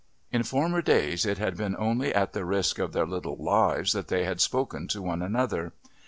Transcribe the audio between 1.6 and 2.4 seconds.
only at